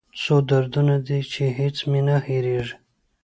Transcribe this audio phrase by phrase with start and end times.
[0.21, 2.75] څو دردونه دي چې هېڅ مې نه هېریږي